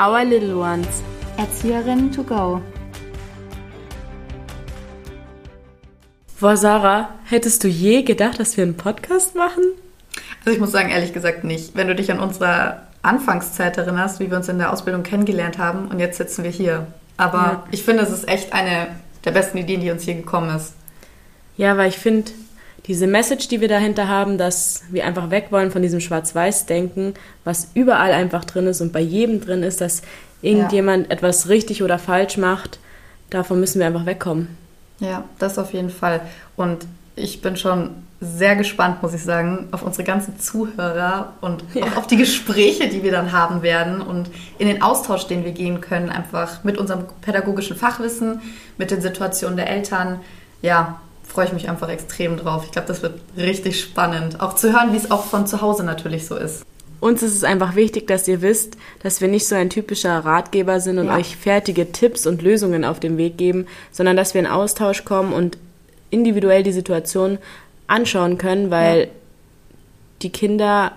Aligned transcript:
Our 0.00 0.24
Little 0.24 0.58
Ones. 0.58 1.02
Erzieherinnen 1.38 2.12
to 2.12 2.22
go. 2.22 2.62
Boah, 6.38 6.56
Sarah, 6.56 7.08
hättest 7.24 7.64
du 7.64 7.68
je 7.68 8.02
gedacht, 8.02 8.38
dass 8.38 8.56
wir 8.56 8.62
einen 8.62 8.76
Podcast 8.76 9.34
machen? 9.34 9.64
Also 10.44 10.50
ich 10.52 10.60
muss 10.60 10.70
sagen, 10.70 10.90
ehrlich 10.90 11.12
gesagt 11.12 11.42
nicht. 11.42 11.74
Wenn 11.74 11.88
du 11.88 11.96
dich 11.96 12.12
an 12.12 12.20
unsere 12.20 12.82
Anfangszeit 13.02 13.76
erinnerst, 13.76 14.20
wie 14.20 14.30
wir 14.30 14.36
uns 14.36 14.48
in 14.48 14.58
der 14.58 14.72
Ausbildung 14.72 15.02
kennengelernt 15.02 15.58
haben 15.58 15.88
und 15.88 15.98
jetzt 15.98 16.18
sitzen 16.18 16.44
wir 16.44 16.50
hier. 16.52 16.86
Aber 17.16 17.38
ja. 17.38 17.64
ich 17.72 17.82
finde, 17.82 18.04
es 18.04 18.10
ist 18.10 18.28
echt 18.28 18.52
eine 18.52 18.86
der 19.24 19.32
besten 19.32 19.58
Ideen, 19.58 19.80
die 19.80 19.90
uns 19.90 20.04
hier 20.04 20.14
gekommen 20.14 20.54
ist. 20.54 20.74
Ja, 21.56 21.76
weil 21.76 21.88
ich 21.88 21.98
finde, 21.98 22.30
diese 22.88 23.06
Message, 23.06 23.48
die 23.48 23.60
wir 23.60 23.68
dahinter 23.68 24.08
haben, 24.08 24.38
dass 24.38 24.82
wir 24.90 25.04
einfach 25.04 25.30
weg 25.30 25.48
wollen 25.50 25.70
von 25.70 25.82
diesem 25.82 26.00
Schwarz-Weiß-Denken, 26.00 27.14
was 27.44 27.68
überall 27.74 28.12
einfach 28.12 28.46
drin 28.46 28.66
ist 28.66 28.80
und 28.80 28.92
bei 28.92 29.00
jedem 29.00 29.40
drin 29.42 29.62
ist, 29.62 29.82
dass 29.82 30.02
irgendjemand 30.40 31.06
ja. 31.06 31.12
etwas 31.12 31.48
richtig 31.48 31.82
oder 31.82 31.98
falsch 31.98 32.38
macht, 32.38 32.78
davon 33.28 33.60
müssen 33.60 33.78
wir 33.78 33.86
einfach 33.86 34.06
wegkommen. 34.06 34.48
Ja, 35.00 35.24
das 35.38 35.58
auf 35.58 35.74
jeden 35.74 35.90
Fall. 35.90 36.22
Und 36.56 36.86
ich 37.14 37.42
bin 37.42 37.56
schon 37.56 37.90
sehr 38.20 38.56
gespannt, 38.56 39.02
muss 39.02 39.14
ich 39.14 39.22
sagen, 39.22 39.68
auf 39.70 39.82
unsere 39.82 40.04
ganzen 40.04 40.40
Zuhörer 40.40 41.34
und 41.40 41.62
ja. 41.74 41.84
auf 41.96 42.06
die 42.06 42.16
Gespräche, 42.16 42.88
die 42.88 43.02
wir 43.02 43.12
dann 43.12 43.32
haben 43.32 43.62
werden 43.62 44.00
und 44.00 44.30
in 44.58 44.66
den 44.66 44.82
Austausch, 44.82 45.26
den 45.26 45.44
wir 45.44 45.52
gehen 45.52 45.80
können, 45.80 46.08
einfach 46.08 46.64
mit 46.64 46.78
unserem 46.78 47.04
pädagogischen 47.20 47.76
Fachwissen, 47.76 48.40
mit 48.76 48.90
den 48.90 49.02
Situationen 49.02 49.56
der 49.56 49.70
Eltern. 49.70 50.20
Ja, 50.62 51.00
freue 51.28 51.46
ich 51.46 51.52
mich 51.52 51.68
einfach 51.68 51.88
extrem 51.88 52.36
drauf. 52.36 52.64
Ich 52.64 52.72
glaube, 52.72 52.88
das 52.88 53.02
wird 53.02 53.20
richtig 53.36 53.80
spannend. 53.80 54.40
Auch 54.40 54.54
zu 54.54 54.72
hören, 54.72 54.92
wie 54.92 54.96
es 54.96 55.10
auch 55.10 55.24
von 55.24 55.46
zu 55.46 55.60
Hause 55.60 55.84
natürlich 55.84 56.26
so 56.26 56.36
ist. 56.36 56.64
Uns 57.00 57.22
ist 57.22 57.36
es 57.36 57.44
einfach 57.44 57.76
wichtig, 57.76 58.08
dass 58.08 58.26
ihr 58.26 58.42
wisst, 58.42 58.76
dass 59.02 59.20
wir 59.20 59.28
nicht 59.28 59.46
so 59.46 59.54
ein 59.54 59.70
typischer 59.70 60.18
Ratgeber 60.18 60.80
sind 60.80 60.98
und 60.98 61.06
ja. 61.06 61.16
euch 61.16 61.36
fertige 61.36 61.92
Tipps 61.92 62.26
und 62.26 62.42
Lösungen 62.42 62.84
auf 62.84 62.98
den 62.98 63.18
Weg 63.18 63.36
geben, 63.38 63.66
sondern 63.92 64.16
dass 64.16 64.34
wir 64.34 64.40
in 64.40 64.48
Austausch 64.48 65.04
kommen 65.04 65.32
und 65.32 65.58
individuell 66.10 66.64
die 66.64 66.72
Situation 66.72 67.38
anschauen 67.86 68.36
können, 68.36 68.70
weil 68.70 69.00
ja. 69.02 69.06
die 70.22 70.30
Kinder 70.30 70.92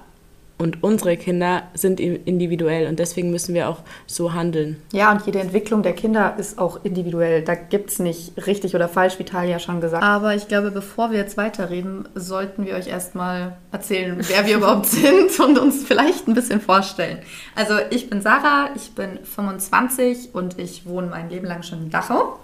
und 0.62 0.84
unsere 0.84 1.18
Kinder 1.18 1.64
sind 1.74 2.00
individuell 2.00 2.88
und 2.88 3.00
deswegen 3.00 3.32
müssen 3.32 3.56
wir 3.56 3.68
auch 3.68 3.80
so 4.06 4.34
handeln. 4.34 4.80
Ja, 4.94 5.12
und 5.12 5.26
jede 5.26 5.40
Entwicklung 5.40 5.82
der 5.82 5.94
Kinder 5.94 6.36
ist 6.38 6.60
auch 6.60 6.86
individuell. 6.86 7.42
Da 7.42 7.56
gibt 7.56 7.90
es 7.90 7.98
nicht 7.98 8.34
richtig 8.46 8.76
oder 8.76 8.88
falsch, 8.88 9.18
wie 9.18 9.24
Talia 9.24 9.58
schon 9.58 9.82
gesagt 9.82 10.04
hat. 10.04 10.10
Aber 10.10 10.36
ich 10.36 10.48
glaube, 10.48 10.70
bevor 10.70 11.10
wir 11.10 11.18
jetzt 11.18 11.36
weiterreden, 11.36 12.08
sollten 12.14 12.68
wir 12.68 12.76
euch 12.76 12.88
erstmal 12.88 13.58
erzählen, 13.72 14.18
wer 14.20 14.46
wir 14.46 14.58
überhaupt 14.58 14.86
sind 14.86 15.40
und 15.40 15.58
uns 15.58 15.84
vielleicht 15.84 16.28
ein 16.28 16.36
bisschen 16.36 16.62
vorstellen. 16.62 17.18
Also 17.56 17.74
ich 17.90 18.08
bin 18.08 18.22
Sarah, 18.22 18.70
ich 18.76 18.92
bin 18.92 19.18
25 19.24 20.30
und 20.34 20.60
ich 20.60 20.86
wohne 20.86 21.08
mein 21.08 21.32
Leben 21.32 21.48
lang 21.48 21.64
schon 21.64 21.80
in 21.86 21.90
Dachau. 21.90 22.38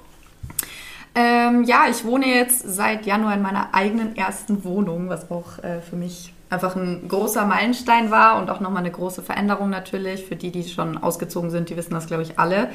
Ähm, 1.13 1.65
ja, 1.65 1.85
ich 1.88 2.03
wohne 2.03 2.25
jetzt 2.25 2.63
seit 2.65 3.05
Januar 3.05 3.35
in 3.35 3.43
meiner 3.43 3.75
eigenen 3.75 4.15
ersten 4.15 4.63
Wohnung, 4.63 5.09
was 5.09 5.29
auch 5.29 5.59
äh, 5.63 5.81
für 5.81 5.95
mich 5.95 6.33
einfach 6.50 6.76
ein 6.76 7.08
großer 7.08 7.45
Meilenstein 7.45 8.12
war 8.12 8.40
und 8.40 8.50
auch 8.50 8.59
nochmal 8.59 8.80
eine 8.80 8.92
große 8.92 9.22
Veränderung 9.22 9.70
natürlich. 9.70 10.26
Für 10.26 10.36
die, 10.36 10.52
die 10.52 10.64
schon 10.64 10.98
ausgezogen 10.98 11.50
sind, 11.50 11.70
die 11.70 11.78
wissen 11.78 11.94
das, 11.94 12.08
glaube 12.08 12.23
ich, 12.23 12.40
alle. 12.40 12.70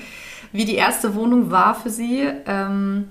Wie 0.52 0.64
die 0.64 0.74
erste 0.74 1.14
Wohnung 1.14 1.50
war 1.50 1.74
für 1.74 1.90
sie. 1.90 2.28
Ähm, 2.46 3.08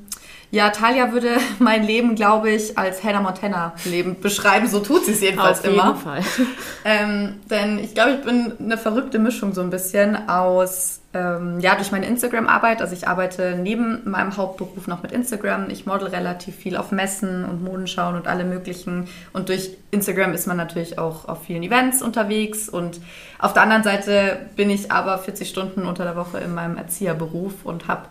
ja, 0.51 0.69
Talia 0.69 1.13
würde 1.13 1.37
mein 1.59 1.83
Leben, 1.83 2.15
glaube 2.15 2.51
ich, 2.51 2.77
als 2.77 3.03
Hannah 3.03 3.21
Montana 3.21 3.73
Leben 3.85 4.19
beschreiben. 4.19 4.67
So 4.67 4.79
tut 4.79 5.05
sie 5.05 5.13
es 5.13 5.21
jedenfalls 5.21 5.59
Auf 5.59 5.65
jeden 5.65 5.79
immer. 5.79 5.95
Fall. 5.95 6.23
Ähm, 6.85 7.39
denn 7.49 7.79
ich 7.79 7.93
glaube, 7.93 8.11
ich 8.11 8.21
bin 8.21 8.53
eine 8.59 8.77
verrückte 8.77 9.19
Mischung 9.19 9.53
so 9.53 9.61
ein 9.61 9.69
bisschen 9.69 10.29
aus 10.29 11.00
ähm, 11.13 11.59
ja, 11.59 11.75
durch 11.75 11.91
meine 11.91 12.05
Instagram-Arbeit, 12.05 12.81
also 12.81 12.93
ich 12.93 13.05
arbeite 13.05 13.59
neben 13.61 14.09
meinem 14.09 14.37
Hauptberuf 14.37 14.87
noch 14.87 15.03
mit 15.03 15.11
Instagram. 15.11 15.69
Ich 15.69 15.85
model 15.85 16.07
relativ 16.07 16.55
viel 16.55 16.77
auf 16.77 16.93
Messen 16.93 17.43
und 17.43 17.61
Modenschauen 17.61 18.15
und 18.15 18.27
alle 18.27 18.45
möglichen. 18.45 19.09
Und 19.33 19.49
durch 19.49 19.71
Instagram 19.91 20.33
ist 20.33 20.47
man 20.47 20.55
natürlich 20.55 20.97
auch 20.97 21.27
auf 21.27 21.43
vielen 21.43 21.63
Events 21.63 22.01
unterwegs. 22.01 22.69
Und 22.69 23.01
auf 23.39 23.51
der 23.51 23.63
anderen 23.63 23.83
Seite 23.83 24.39
bin 24.55 24.69
ich 24.69 24.89
aber 24.89 25.17
40 25.17 25.49
Stunden 25.49 25.85
unter 25.85 26.05
der 26.05 26.15
Woche 26.15 26.37
in 26.37 26.53
meinem 26.53 26.77
Erzieherberuf 26.77 27.65
und 27.65 27.89
habe 27.89 28.03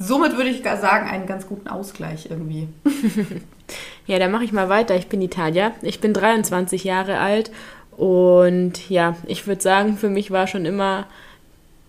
somit, 0.00 0.36
würde 0.36 0.50
ich 0.50 0.64
sagen, 0.64 1.08
einen 1.08 1.26
ganz 1.26 1.46
guten 1.46 1.68
Ausgleich 1.68 2.26
irgendwie. 2.28 2.66
ja, 4.06 4.18
dann 4.18 4.32
mache 4.32 4.42
ich 4.42 4.52
mal 4.52 4.68
weiter. 4.68 4.96
Ich 4.96 5.08
bin 5.08 5.22
Italia. 5.22 5.70
Ich 5.82 6.00
bin 6.00 6.12
23 6.12 6.82
Jahre 6.82 7.20
alt. 7.20 7.52
Und 7.96 8.90
ja, 8.90 9.14
ich 9.26 9.46
würde 9.46 9.62
sagen, 9.62 9.96
für 9.96 10.08
mich 10.08 10.32
war 10.32 10.48
schon 10.48 10.64
immer 10.64 11.06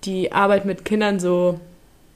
die 0.03 0.31
Arbeit 0.31 0.65
mit 0.65 0.85
Kindern 0.85 1.19
so. 1.19 1.59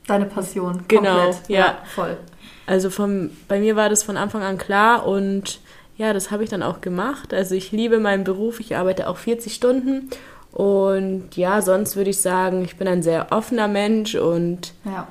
Deine 0.08 0.26
Passion. 0.26 0.84
Genau, 0.88 1.32
ja. 1.48 1.60
ja. 1.60 1.78
Voll. 1.96 2.18
Also 2.66 2.90
vom, 2.90 3.32
bei 3.48 3.60
mir 3.60 3.76
war 3.76 3.90
das 3.90 4.04
von 4.04 4.18
Anfang 4.18 4.42
an 4.42 4.58
klar 4.58 5.06
und 5.06 5.60
ja, 5.98 6.14
das 6.14 6.32
habe 6.32 6.44
ich 6.44 6.50
dann 6.50 6.64
auch 6.64 6.82
gemacht. 6.82 7.34
Also 7.34 7.56
ich 7.56 7.72
liebe 7.72 8.00
meinen 8.00 8.24
Beruf, 8.24 8.60
ich 8.60 8.76
arbeite 8.76 9.08
auch 9.08 9.18
40 9.18 9.54
Stunden 9.54 10.10
und 10.52 11.36
ja, 11.36 11.62
sonst 11.62 11.96
würde 11.96 12.10
ich 12.10 12.22
sagen, 12.22 12.64
ich 12.64 12.78
bin 12.78 12.88
ein 12.88 13.04
sehr 13.04 13.32
offener 13.32 13.68
Mensch 13.68 14.16
und 14.16 14.74
ja. 14.86 15.08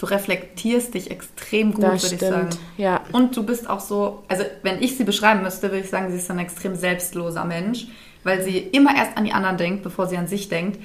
Du 0.00 0.06
reflektierst 0.06 0.94
dich 0.94 1.10
extrem 1.10 1.74
gut, 1.74 1.82
würde 1.82 1.96
ich 1.96 2.18
sagen. 2.18 2.48
Ja. 2.78 3.02
Und 3.12 3.36
du 3.36 3.44
bist 3.44 3.68
auch 3.68 3.80
so, 3.80 4.22
also 4.28 4.44
wenn 4.62 4.82
ich 4.82 4.96
sie 4.96 5.04
beschreiben 5.04 5.42
müsste, 5.42 5.68
würde 5.70 5.80
ich 5.80 5.90
sagen, 5.90 6.10
sie 6.10 6.16
ist 6.16 6.30
ein 6.30 6.38
extrem 6.38 6.74
selbstloser 6.74 7.44
Mensch, 7.44 7.86
weil 8.24 8.42
sie 8.42 8.56
immer 8.56 8.96
erst 8.96 9.18
an 9.18 9.26
die 9.26 9.32
anderen 9.32 9.58
denkt, 9.58 9.82
bevor 9.82 10.06
sie 10.06 10.16
an 10.16 10.26
sich 10.26 10.48
denkt 10.48 10.78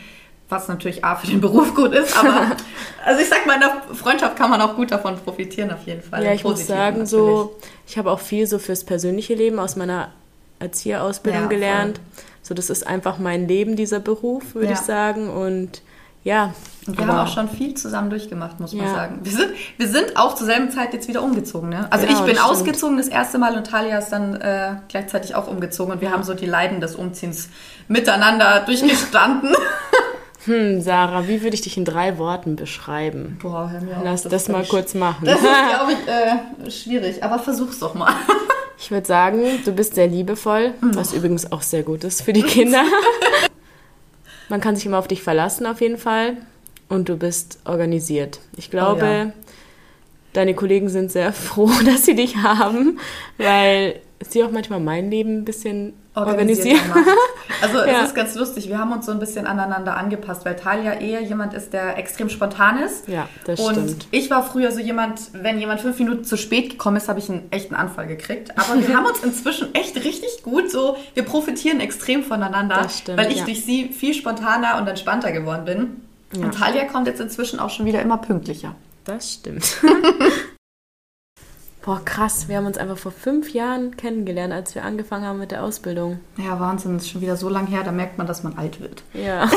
was 0.50 0.67
natürlich 0.67 1.03
A 1.03 1.16
für 1.16 1.28
den 1.28 1.41
Beruf 1.41 1.73
gut 1.73 1.94
ist, 1.94 2.17
aber 2.17 2.51
also 3.06 3.22
ich 3.22 3.28
sag 3.29 3.45
mal, 3.47 3.56
in 3.56 3.61
der 3.61 3.95
Freundschaft 3.95 4.35
kann 4.35 4.50
man 4.50 4.61
auch 4.61 4.75
gut 4.75 4.91
davon 4.91 5.17
profitieren, 5.17 5.72
auf 5.72 5.85
jeden 5.85 6.03
Fall. 6.03 6.23
Ja, 6.23 6.33
ich 6.33 6.44
muss 6.44 6.67
sagen, 6.67 7.00
natürlich. 7.00 7.09
so, 7.09 7.56
ich 7.88 7.97
habe 7.97 8.11
auch 8.11 8.19
viel 8.19 8.45
so 8.45 8.59
fürs 8.59 8.84
persönliche 8.84 9.34
Leben 9.34 9.59
aus 9.59 9.75
meiner 9.75 10.11
Erzieherausbildung 10.59 11.44
ja, 11.44 11.47
gelernt. 11.47 11.97
Voll. 11.97 12.23
So, 12.44 12.53
das 12.53 12.69
ist 12.69 12.85
einfach 12.85 13.17
mein 13.17 13.47
Leben, 13.47 13.75
dieser 13.75 14.00
Beruf, 14.00 14.53
würde 14.53 14.67
ja. 14.67 14.73
ich 14.73 14.79
sagen. 14.79 15.29
Und 15.29 15.81
ja. 16.23 16.53
Und 16.88 16.97
wir 16.97 17.07
haben 17.07 17.19
auch 17.19 17.34
schon 17.34 17.50
viel 17.50 17.73
zusammen 17.73 18.11
durchgemacht, 18.11 18.59
muss 18.59 18.73
man 18.73 18.88
sagen. 18.88 19.19
Wir 19.23 19.31
sind, 19.31 19.51
wir 19.78 19.88
sind 19.88 20.17
auch 20.17 20.35
zur 20.35 20.45
selben 20.45 20.69
Zeit 20.69 20.94
jetzt 20.94 21.07
wieder 21.07 21.23
umgezogen. 21.23 21.69
Ne? 21.69 21.88
Also 21.91 22.05
genau, 22.05 22.19
ich 22.19 22.25
bin 22.25 22.38
ausgezogen 22.38 22.97
das 22.97 23.07
erste 23.07 23.39
Mal 23.39 23.57
und 23.57 23.66
Talia 23.66 23.97
ist 23.97 24.09
dann 24.09 24.35
äh, 24.35 24.75
gleichzeitig 24.88 25.34
auch 25.34 25.47
umgezogen 25.47 25.94
und 25.94 26.01
wir 26.01 26.11
haben 26.11 26.23
so 26.23 26.35
die 26.35 26.45
Leiden 26.45 26.81
des 26.81 26.95
Umziehens 26.95 27.50
miteinander 27.88 28.61
durchgestanden. 28.66 29.55
Hm, 30.45 30.81
Sarah, 30.81 31.28
wie 31.28 31.41
würde 31.41 31.56
ich 31.56 31.61
dich 31.61 31.78
in 31.78 31.85
drei 31.85 32.17
Worten 32.17 32.56
beschreiben? 32.56 33.38
Boah, 33.41 33.69
hör 33.72 33.81
mir 33.81 33.97
auf. 33.97 34.03
Lass 34.03 34.23
das, 34.23 34.31
das 34.31 34.50
mal 34.50 34.63
kurz 34.66 34.94
machen. 34.94 35.25
Das 35.25 35.39
ist, 35.39 35.47
glaube 35.69 35.94
ich, 35.94 36.67
äh, 36.67 36.72
schwierig, 36.72 37.23
aber 37.23 37.39
versuch's 37.39 37.79
doch 37.79 37.94
mal. 37.94 38.13
Ich 38.78 38.91
würde 38.91 39.07
sagen, 39.07 39.41
du 39.63 39.72
bist 39.72 39.95
sehr 39.95 40.07
liebevoll, 40.07 40.73
was 40.81 41.13
oh. 41.13 41.16
übrigens 41.16 41.50
auch 41.50 41.61
sehr 41.61 41.81
gut 41.81 42.03
ist 42.03 42.22
für 42.22 42.34
die 42.34 42.44
Kinder. 42.44 42.84
Man 44.50 44.59
kann 44.59 44.75
sich 44.75 44.85
immer 44.85 45.00
auf 45.00 45.07
dich 45.07 45.23
verlassen, 45.23 45.66
auf 45.66 45.79
jeden 45.79 45.97
Fall. 45.97 46.35
Und 46.89 47.07
du 47.07 47.16
bist 47.16 47.57
organisiert. 47.63 48.41
Ich 48.57 48.69
glaube, 48.69 49.01
oh, 49.01 49.28
ja. 49.28 49.31
deine 50.34 50.55
Kollegen 50.55 50.89
sind 50.89 51.09
sehr 51.09 51.31
froh, 51.31 51.72
dass 51.85 52.05
sie 52.05 52.16
dich 52.16 52.35
haben, 52.35 53.00
weil 53.38 54.01
sie 54.31 54.43
auch 54.43 54.51
manchmal 54.51 54.79
mein 54.79 55.09
Leben 55.09 55.39
ein 55.39 55.45
bisschen 55.45 55.93
organisieren. 56.13 56.79
Also 57.61 57.77
ja. 57.79 58.01
es 58.01 58.09
ist 58.09 58.15
ganz 58.15 58.35
lustig, 58.35 58.69
wir 58.69 58.77
haben 58.77 58.91
uns 58.91 59.05
so 59.05 59.11
ein 59.11 59.19
bisschen 59.19 59.47
aneinander 59.47 59.95
angepasst, 59.95 60.45
weil 60.45 60.55
Talia 60.55 60.93
eher 60.93 61.21
jemand 61.21 61.53
ist, 61.53 61.73
der 61.73 61.97
extrem 61.97 62.29
spontan 62.29 62.79
ist. 62.79 63.07
Ja, 63.07 63.29
das 63.45 63.59
und 63.59 63.71
stimmt. 63.71 63.89
Und 63.89 64.07
ich 64.11 64.29
war 64.29 64.43
früher 64.43 64.71
so 64.71 64.79
jemand, 64.79 65.22
wenn 65.33 65.59
jemand 65.59 65.79
fünf 65.81 65.97
Minuten 65.97 66.25
zu 66.25 66.37
spät 66.37 66.72
gekommen 66.72 66.97
ist, 66.97 67.07
habe 67.07 67.19
ich 67.19 67.29
einen 67.29 67.51
echten 67.51 67.73
Anfall 67.73 68.07
gekriegt. 68.07 68.51
Aber 68.57 68.85
wir 68.85 68.95
haben 68.95 69.05
uns 69.05 69.23
inzwischen 69.23 69.73
echt 69.73 69.95
richtig 70.03 70.43
gut 70.43 70.69
so, 70.69 70.97
wir 71.13 71.23
profitieren 71.23 71.79
extrem 71.79 72.23
voneinander, 72.23 72.81
das 72.83 72.99
stimmt, 72.99 73.17
weil 73.17 73.31
ich 73.31 73.39
ja. 73.39 73.45
durch 73.45 73.63
sie 73.63 73.89
viel 73.89 74.13
spontaner 74.13 74.78
und 74.79 74.87
entspannter 74.87 75.31
geworden 75.31 75.66
bin. 75.66 76.01
Ja. 76.33 76.45
Und 76.45 76.55
Talia 76.55 76.85
kommt 76.85 77.07
jetzt 77.07 77.21
inzwischen 77.21 77.59
auch 77.59 77.69
schon 77.69 77.85
wieder 77.85 78.01
immer 78.01 78.17
pünktlicher. 78.17 78.75
Das 79.05 79.33
stimmt. 79.33 79.78
Boah, 81.85 82.02
krass, 82.03 82.47
wir 82.47 82.58
haben 82.58 82.66
uns 82.66 82.79
einfach 82.79 82.97
vor 82.97 83.11
fünf 83.11 83.53
Jahren 83.53 83.96
kennengelernt, 83.96 84.52
als 84.52 84.73
wir 84.73 84.84
angefangen 84.84 85.23
haben 85.23 85.37
mit 85.37 85.52
der 85.52 85.64
Ausbildung. 85.64 86.20
Ja, 86.35 86.59
Wahnsinn, 86.59 86.96
das 86.96 87.03
ist 87.03 87.11
schon 87.11 87.22
wieder 87.22 87.37
so 87.37 87.47
lang 87.47 87.67
her, 87.67 87.84
da 87.84 87.91
merkt 87.91 88.17
man, 88.17 88.26
dass 88.26 88.41
man 88.41 88.58
alt 88.58 88.82
wird. 88.82 89.03
Ja. 89.14 89.47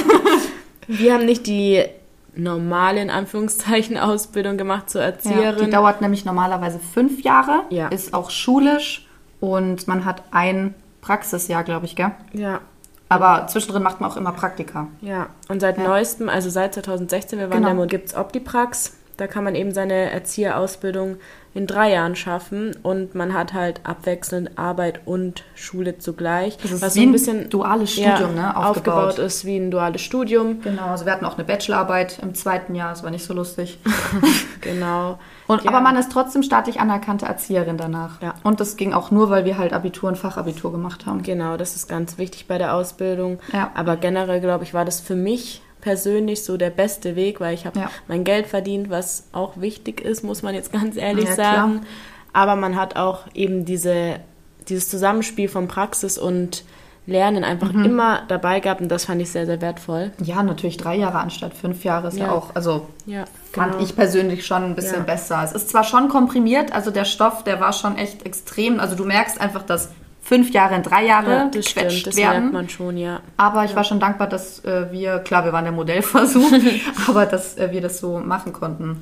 wir 0.87 1.15
haben 1.15 1.25
nicht 1.25 1.47
die 1.47 1.87
normale, 2.35 3.01
in 3.01 3.09
Anführungszeichen, 3.09 3.97
Ausbildung 3.97 4.59
gemacht 4.59 4.91
zur 4.91 5.01
Erzieherin. 5.01 5.43
Ja, 5.43 5.53
die 5.65 5.71
dauert 5.71 6.03
nämlich 6.03 6.27
normalerweise 6.27 6.79
fünf 6.79 7.23
Jahre, 7.23 7.63
ja. 7.71 7.89
ist 7.89 8.13
auch 8.13 8.29
schulisch 8.29 9.09
und 9.41 9.89
man 9.89 10.05
hat 10.05 10.23
ein 10.31 10.75
Praxisjahr, 11.01 11.65
glaube 11.65 11.87
ich, 11.87 11.97
gell? 11.97 12.11
Ja. 12.35 12.61
Aber 13.09 13.47
zwischendrin 13.47 13.83
macht 13.83 14.03
man 14.03 14.11
auch 14.11 14.19
immer 14.19 14.33
Praktika. 14.33 14.89
Ja, 15.01 15.29
und 15.49 15.61
seit 15.61 15.79
ja. 15.79 15.85
neuestem, 15.85 16.29
also 16.29 16.51
seit 16.51 16.75
2016, 16.75 17.39
wir 17.39 17.49
waren 17.49 17.63
genau. 17.63 17.81
da, 17.81 17.87
gibt 17.87 18.09
es 18.09 18.15
Optiprax 18.15 18.99
Da 19.19 19.26
kann 19.26 19.43
man 19.43 19.56
eben 19.56 19.73
seine 19.73 20.12
Erzieherausbildung 20.12 21.17
in 21.53 21.67
drei 21.67 21.91
Jahren 21.91 22.15
schaffen 22.15 22.76
und 22.85 23.17
man 23.17 23.35
hat 23.35 23.53
halt 23.53 23.81
abwechselnd 23.82 24.56
Arbeit 24.56 25.00
und 25.06 25.43
Schule 25.56 25.99
zugleich. 25.99 26.56
Das 26.59 26.70
ist 26.70 26.82
was 26.82 26.94
wie 26.94 27.00
so 27.00 27.06
ein 27.06 27.12
bisschen 27.12 27.50
duales 27.50 27.93
Studium, 27.93 28.37
ja, 28.37 28.43
ne? 28.43 28.56
Aufgebaut. 28.56 29.09
aufgebaut. 29.09 29.19
ist 29.19 29.44
wie 29.44 29.56
ein 29.56 29.73
duales 29.73 30.00
Studium. 30.00 30.62
Genau, 30.62 30.87
also 30.87 31.05
wir 31.05 31.12
hatten 31.12 31.25
auch 31.25 31.37
eine 31.37 31.44
Bachelorarbeit 31.44 32.20
im 32.23 32.37
zweiten 32.37 32.76
Jahr, 32.76 32.91
das 32.91 33.03
war 33.03 33.11
nicht 33.11 33.25
so 33.25 33.35
lustig. 33.35 33.81
genau. 34.61 35.19
Und, 35.49 35.64
ja. 35.64 35.71
Aber 35.71 35.81
man 35.81 35.97
ist 35.97 36.12
trotzdem 36.12 36.44
staatlich 36.44 36.79
anerkannte 36.79 37.26
Erzieherin 37.26 37.76
danach. 37.76 38.23
Ja. 38.23 38.35
Und 38.44 38.61
das 38.61 38.76
ging 38.76 38.93
auch 38.93 39.11
nur, 39.11 39.29
weil 39.29 39.44
wir 39.44 39.59
halt 39.59 39.73
Abitur 39.73 40.11
und 40.11 40.17
Fachabitur 40.17 40.71
gemacht 40.71 41.06
haben. 41.06 41.25
Genau, 41.25 41.56
das 41.56 41.75
ist 41.75 41.88
ganz 41.88 42.19
wichtig 42.19 42.47
bei 42.47 42.59
der 42.59 42.73
Ausbildung. 42.73 43.41
Ja. 43.53 43.73
Aber 43.75 43.97
generell, 43.97 44.41
glaube 44.41 44.62
ich, 44.62 44.75
war 44.75 44.85
das 44.85 45.00
für 45.00 45.17
mich 45.17 45.61
persönlich 45.81 46.45
so 46.45 46.57
der 46.57 46.71
beste 46.71 47.17
Weg, 47.17 47.41
weil 47.41 47.55
ich 47.55 47.67
habe 47.67 47.81
ja. 47.81 47.91
mein 48.09 48.25
Geld 48.25 48.47
verdient, 48.47 48.91
was 48.91 49.29
auch 49.33 49.61
wichtig 49.61 50.01
ist, 50.01 50.23
muss 50.23 50.43
man 50.43 50.55
jetzt 50.55 50.73
ganz 50.73 50.97
ehrlich 50.97 51.27
ja, 51.27 51.35
sagen. 51.35 51.73
Klar. 51.81 51.87
Aber 52.33 52.57
man 52.57 52.77
hat 52.77 52.97
auch 52.97 53.27
eben 53.35 53.65
diese, 53.65 54.21
dieses 54.69 54.89
Zusammenspiel 54.89 55.49
von 55.49 55.69
Praxis 55.69 56.19
und 56.19 56.65
Lernen 57.09 57.43
einfach 57.43 57.73
mhm. 57.73 57.87
immer 57.87 58.23
dabei 58.29 58.61
gehabt 58.61 58.83
und 58.83 58.91
das 58.91 59.07
fand 59.07 59.23
ich 59.23 59.31
sehr, 59.31 59.47
sehr 59.47 59.63
wertvoll. 59.63 60.13
Ja, 60.23 60.43
natürlich 60.43 60.77
drei 60.77 60.95
Jahre 60.97 61.21
anstatt 61.21 61.55
fünf 61.55 61.83
Jahre 61.83 62.09
ist 62.09 62.19
ja, 62.19 62.27
ja 62.27 62.33
auch, 62.33 62.55
also 62.55 62.87
ja, 63.07 63.25
fand 63.51 63.73
genau. 63.73 63.85
ich 63.85 63.97
persönlich 63.97 64.45
schon 64.45 64.63
ein 64.63 64.75
bisschen 64.75 65.07
besser. 65.07 65.43
Es 65.43 65.53
ist 65.53 65.71
zwar 65.71 65.85
schon 65.85 66.11
komprimiert, 66.11 66.75
also 66.75 66.91
der 66.91 67.07
Stoff, 67.07 67.45
der 67.45 67.61
war 67.61 67.73
schon 67.73 67.97
echt 67.97 68.27
extrem, 68.27 68.79
also 68.79 68.95
du 68.95 69.07
merkst 69.07 69.41
einfach, 69.41 69.63
dass 69.63 69.89
fünf 70.29 70.51
Jahre 70.51 70.75
in 70.77 70.83
drei 70.83 71.07
Jahre 71.07 71.31
ja, 71.31 71.51
das 71.53 71.71
stimmt, 71.71 72.07
das 72.07 72.17
werden. 72.17 72.41
merkt 72.41 72.53
man 72.53 72.69
schon, 72.69 72.99
ja. 72.99 73.21
Aber 73.39 73.65
ich 73.65 73.71
ja. 73.71 73.77
war 73.77 73.85
schon 73.85 73.99
dankbar, 73.99 74.29
dass 74.29 74.63
äh, 74.65 74.93
wir, 74.93 75.21
klar, 75.21 75.45
wir 75.45 75.53
waren 75.55 75.65
der 75.65 75.73
Modellversuch, 75.73 76.53
aber 77.09 77.25
dass 77.25 77.57
äh, 77.57 77.73
wir 77.73 77.81
das 77.81 77.99
so 77.99 78.19
machen 78.19 78.53
konnten. 78.53 78.99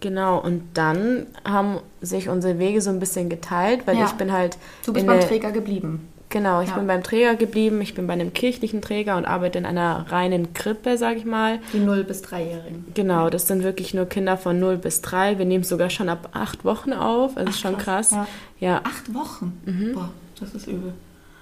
Genau, 0.00 0.38
und 0.38 0.62
dann 0.72 1.26
haben 1.44 1.80
sich 2.00 2.30
unsere 2.30 2.58
Wege 2.58 2.80
so 2.80 2.88
ein 2.88 2.98
bisschen 2.98 3.28
geteilt, 3.28 3.82
weil 3.84 3.98
ja. 3.98 4.06
ich 4.06 4.12
bin 4.12 4.32
halt. 4.32 4.56
Du 4.86 4.94
bist 4.94 5.06
beim 5.06 5.20
Träger 5.20 5.52
geblieben. 5.52 6.08
Genau, 6.30 6.62
ich 6.62 6.70
bin 6.70 6.86
beim 6.86 7.02
Träger 7.02 7.34
geblieben, 7.34 7.80
ich 7.80 7.94
bin 7.94 8.06
bei 8.06 8.12
einem 8.12 8.32
kirchlichen 8.32 8.80
Träger 8.80 9.16
und 9.16 9.24
arbeite 9.24 9.58
in 9.58 9.66
einer 9.66 10.06
reinen 10.10 10.54
Krippe, 10.54 10.96
sag 10.96 11.16
ich 11.16 11.24
mal. 11.24 11.58
Die 11.72 11.80
0- 11.80 12.04
bis 12.04 12.22
3-Jährigen. 12.22 12.86
Genau, 12.94 13.30
das 13.30 13.48
sind 13.48 13.64
wirklich 13.64 13.94
nur 13.94 14.06
Kinder 14.06 14.36
von 14.36 14.60
0 14.60 14.76
bis 14.76 15.02
3. 15.02 15.38
Wir 15.38 15.44
nehmen 15.44 15.64
sogar 15.64 15.90
schon 15.90 16.08
ab 16.08 16.28
acht 16.32 16.64
Wochen 16.64 16.92
auf, 16.92 17.36
also 17.36 17.50
ist 17.50 17.60
schon 17.60 17.76
krass. 17.76 18.10
krass. 18.10 18.28
Ja. 18.60 18.80
Acht 18.84 19.12
Wochen? 19.12 19.60
Mhm. 19.66 19.94
Boah. 19.94 20.10
Das 20.40 20.54
ist 20.54 20.66
übel. 20.66 20.92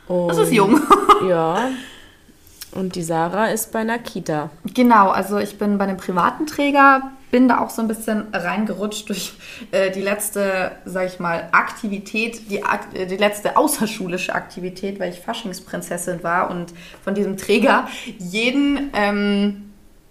Und, 0.09 0.29
das 0.29 0.39
ist 0.39 0.53
jung. 0.53 0.81
ja. 1.29 1.71
Und 2.73 2.95
die 2.95 3.03
Sarah 3.03 3.47
ist 3.47 3.73
bei 3.73 3.81
einer 3.81 3.99
Kita. 3.99 4.51
Genau, 4.75 5.09
also 5.09 5.39
ich 5.39 5.59
bin 5.59 5.79
bei 5.79 5.85
einem 5.85 5.97
privaten 5.97 6.47
Träger, 6.47 7.13
bin 7.31 7.49
da 7.49 7.61
auch 7.61 7.71
so 7.71 7.81
ein 7.81 7.89
bisschen 7.89 8.27
reingerutscht 8.33 9.09
durch 9.09 9.33
äh, 9.71 9.91
die 9.91 10.03
letzte, 10.03 10.73
sag 10.85 11.07
ich 11.07 11.19
mal, 11.19 11.49
Aktivität, 11.53 12.51
die, 12.51 12.59
äh, 12.95 13.07
die 13.07 13.17
letzte 13.17 13.57
außerschulische 13.57 14.35
Aktivität, 14.35 15.01
weil 15.01 15.13
ich 15.13 15.21
Faschingsprinzessin 15.21 16.23
war 16.23 16.51
und 16.51 16.75
von 17.03 17.15
diesem 17.15 17.37
Träger 17.37 17.89
jeden 18.19 18.91
ähm, 18.95 19.68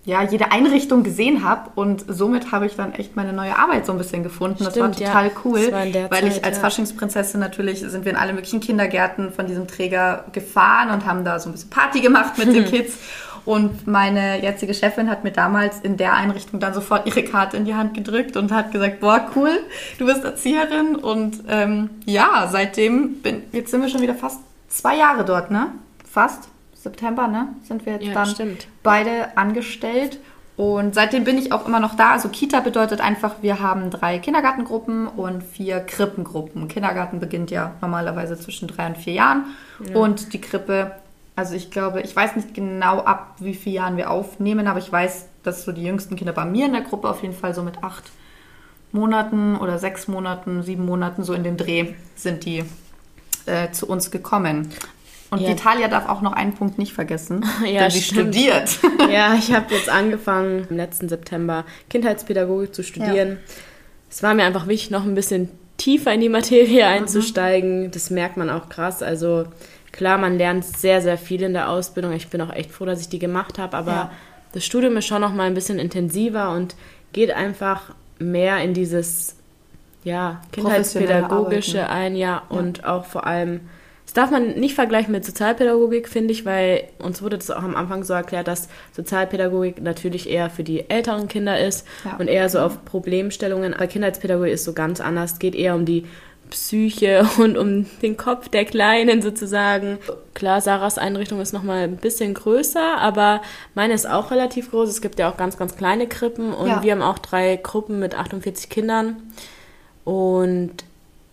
ja, 0.08 0.24
jede 0.24 0.54
Einrichtung 0.54 1.04
gesehen 1.04 1.44
habe 1.44 1.70
und 1.76 2.06
somit 2.08 2.54
habe 2.54 2.66
ich 2.66 2.78
dann 2.78 2.94
echt 2.94 3.18
meine 3.18 3.34
neue 3.34 3.60
Arbeit 3.60 3.86
so 3.86 3.92
ein 3.92 3.98
bisschen 3.98 4.24
gefunden. 4.24 4.64
Stimmt, 4.64 4.70
das 4.78 4.82
war 4.82 4.92
total 4.94 5.26
ja. 5.26 5.32
cool, 5.44 5.72
war 5.74 6.12
weil 6.12 6.28
ich 6.28 6.46
als 6.46 6.56
ja. 6.56 6.64
Faschingsprinzessin 6.64 7.42
natürlich 7.42 7.82
sind 7.82 8.06
wir 8.06 8.14
in 8.14 8.18
alle 8.18 8.32
möglichen 8.32 8.62
Kindergärten 8.62 9.34
von 9.34 9.48
diesem 9.48 9.68
Träger 9.68 10.24
gefahren 10.32 10.92
und 10.92 11.06
haben 11.06 11.26
da 11.26 11.42
so 11.42 11.50
ein 11.50 11.52
bisschen 11.52 11.72
Party 11.72 12.00
gemacht 12.00 12.38
mit 12.38 12.56
den 12.56 12.64
Kids. 12.72 13.00
Und 13.44 13.86
meine 13.86 14.42
jetzige 14.42 14.74
Chefin 14.74 15.10
hat 15.10 15.26
mir 15.26 15.32
damals 15.32 15.82
in 15.82 15.98
der 15.98 16.14
Einrichtung 16.14 16.62
dann 16.62 16.74
sofort 16.74 17.06
ihre 17.06 17.24
Karte 17.24 17.58
in 17.58 17.66
die 17.66 17.76
Hand 17.76 17.94
gedrückt 17.94 18.38
und 18.38 18.54
hat 18.54 18.72
gesagt, 18.72 19.02
boah, 19.02 19.30
cool, 19.36 19.60
du 20.00 20.06
bist 20.06 20.24
Erzieherin. 20.24 20.96
Und 20.96 21.44
ähm, 21.50 21.90
ja, 22.06 22.48
seitdem 22.50 23.16
bin, 23.16 23.44
jetzt 23.52 23.72
sind 23.72 23.82
wir 23.82 23.90
schon 23.90 24.02
wieder 24.02 24.16
fast 24.16 24.40
zwei 24.70 24.96
Jahre 24.96 25.26
dort, 25.26 25.52
ne? 25.52 25.68
Fast. 26.10 26.48
September, 26.88 27.28
ne? 27.28 27.50
Sind 27.64 27.86
wir 27.86 27.94
jetzt 27.94 28.06
ja, 28.06 28.14
dann 28.14 28.28
stimmt. 28.28 28.68
beide 28.84 29.38
angestellt. 29.38 30.20
Und 30.56 30.96
seitdem 30.96 31.24
bin 31.24 31.38
ich 31.38 31.52
auch 31.52 31.68
immer 31.68 31.80
noch 31.80 31.96
da. 31.96 32.14
Also 32.14 32.30
Kita 32.30 32.62
bedeutet 32.62 33.00
einfach, 33.00 33.36
wir 33.42 33.60
haben 33.60 33.92
drei 33.92 34.18
Kindergartengruppen 34.18 35.08
und 35.08 35.44
vier 35.44 35.82
Krippengruppen. 35.82 36.68
Kindergarten 36.68 37.20
beginnt 37.20 37.52
ja 37.52 37.76
normalerweise 37.80 38.40
zwischen 38.40 38.68
drei 38.68 38.88
und 38.88 38.98
vier 38.98 39.14
Jahren. 39.14 39.46
Ja. 39.88 39.96
Und 39.96 40.34
die 40.34 40.42
Krippe, 40.42 40.94
also 41.36 41.54
ich 41.54 41.70
glaube, 41.70 42.02
ich 42.02 42.16
weiß 42.16 42.36
nicht 42.36 42.56
genau 42.56 43.02
ab, 43.02 43.36
wie 43.40 43.54
vielen 43.54 43.76
Jahren 43.76 43.98
wir 43.98 44.10
aufnehmen, 44.10 44.66
aber 44.66 44.80
ich 44.80 44.92
weiß, 44.92 45.28
dass 45.44 45.64
so 45.64 45.72
die 45.72 45.84
jüngsten 45.84 46.16
Kinder 46.16 46.34
bei 46.34 46.46
mir 46.46 46.66
in 46.66 46.74
der 46.74 46.82
Gruppe 46.82 47.08
auf 47.08 47.22
jeden 47.22 47.36
Fall 47.36 47.54
so 47.54 47.62
mit 47.62 47.84
acht 47.84 48.06
Monaten 48.92 49.58
oder 49.58 49.78
sechs 49.78 50.08
Monaten, 50.08 50.64
sieben 50.64 50.86
Monaten 50.86 51.24
so 51.24 51.34
in 51.34 51.44
dem 51.44 51.58
Dreh 51.58 51.94
sind 52.16 52.46
die 52.46 52.64
äh, 53.46 53.72
zu 53.72 53.88
uns 53.88 54.10
gekommen. 54.10 54.70
Und 55.30 55.42
ja. 55.42 55.52
Italia 55.52 55.88
darf 55.90 56.08
auch 56.08 56.22
noch 56.22 56.34
einen 56.34 56.54
Punkt 56.54 56.78
nicht 56.78 56.94
vergessen, 56.94 57.46
ja, 57.66 57.82
denn 57.82 57.92
sie 57.92 58.02
stimmt. 58.02 58.34
studiert. 58.36 58.80
Ja, 59.12 59.36
ich 59.40 59.54
habe 59.54 59.74
jetzt 59.74 59.90
angefangen, 59.90 60.68
im 60.70 60.78
letzten 60.78 61.08
September 61.08 61.66
Kindheitspädagogik 61.90 62.76
zu 62.76 62.84
studieren. 62.84 63.30
Ja. 63.30 63.54
Es 64.10 64.22
war 64.22 64.34
mir 64.34 64.44
einfach 64.44 64.68
wichtig, 64.68 64.92
noch 64.92 65.06
ein 65.06 65.16
bisschen 65.16 65.50
tiefer 65.78 66.14
in 66.14 66.22
die 66.22 66.30
Materie 66.30 66.84
mhm. 66.84 67.02
einzusteigen. 67.02 67.84
Mhm. 67.84 67.92
Das 67.92 68.10
merkt 68.10 68.38
man 68.38 68.50
auch 68.50 68.70
krass. 68.70 69.02
Also 69.02 69.46
klar, 69.92 70.18
man 70.18 70.38
lernt 70.38 70.66
sehr, 70.66 71.02
sehr 71.02 71.18
viel 71.18 71.42
in 71.44 71.54
der 71.54 71.70
Ausbildung. 71.70 72.12
Ich 72.14 72.28
bin 72.30 72.42
auch 72.42 72.54
echt 72.54 72.72
froh, 72.72 72.86
dass 72.86 73.02
ich 73.02 73.10
die 73.10 73.20
gemacht 73.20 73.60
habe, 73.60 73.78
aber 73.78 73.92
ja. 73.92 74.12
das 74.54 74.66
Studium 74.66 74.98
ist 74.98 75.08
schon 75.08 75.22
noch 75.22 75.34
mal 75.34 75.44
ein 75.44 75.54
bisschen 75.54 75.80
intensiver 75.80 76.52
und 76.52 76.76
geht 77.14 77.32
einfach 77.32 77.94
mehr 78.20 78.60
in 78.60 78.74
dieses 78.74 79.36
ja, 80.04 80.42
Kindheitspädagogische 80.52 81.90
ein, 81.90 82.16
ja, 82.16 82.42
und 82.50 82.86
auch 82.86 83.06
vor 83.06 83.28
allem 83.28 83.62
das 84.08 84.14
darf 84.14 84.32
man 84.32 84.54
nicht 84.54 84.74
vergleichen 84.74 85.12
mit 85.12 85.26
Sozialpädagogik, 85.26 86.08
finde 86.08 86.32
ich, 86.32 86.46
weil 86.46 86.86
uns 86.98 87.22
wurde 87.22 87.38
das 87.38 87.52
auch 87.52 87.62
am 87.62 87.76
Anfang 87.76 88.06
so 88.06 88.14
erklärt, 88.14 88.48
dass 88.48 88.70
Sozialpädagogik 88.94 89.82
natürlich 89.82 90.30
eher 90.30 90.50
für 90.50 90.64
die 90.64 90.90
älteren 90.90 91.28
Kinder 91.28 91.60
ist 91.60 91.86
ja. 92.06 92.16
und 92.16 92.30
eher 92.30 92.48
so 92.48 92.60
auf 92.60 92.86
Problemstellungen. 92.86 93.74
Aber 93.74 93.86
Kindheitspädagogik 93.86 94.54
ist 94.54 94.64
so 94.64 94.72
ganz 94.72 95.02
anders. 95.02 95.34
Es 95.34 95.40
geht 95.40 95.56
eher 95.56 95.76
um 95.76 95.84
die 95.84 96.06
Psyche 96.50 97.28
und 97.38 97.58
um 97.58 97.86
den 98.02 98.16
Kopf 98.16 98.48
der 98.48 98.64
Kleinen 98.64 99.22
sozusagen. 99.22 99.98
Klar, 100.34 100.62
Sarahs 100.62 100.98
Einrichtung 100.98 101.42
ist 101.42 101.52
nochmal 101.52 101.84
ein 101.84 101.98
bisschen 101.98 102.34
größer, 102.34 103.00
aber 103.00 103.42
meine 103.76 103.94
ist 103.94 104.10
auch 104.10 104.32
relativ 104.32 104.72
groß. 104.72 104.88
Es 104.88 105.02
gibt 105.02 105.20
ja 105.20 105.30
auch 105.30 105.36
ganz, 105.36 105.58
ganz 105.58 105.76
kleine 105.76 106.08
Krippen 106.08 106.54
und 106.54 106.70
ja. 106.70 106.82
wir 106.82 106.94
haben 106.94 107.02
auch 107.02 107.20
drei 107.20 107.58
Gruppen 107.58 108.00
mit 108.00 108.16
48 108.16 108.70
Kindern. 108.70 109.18
Und 110.06 110.86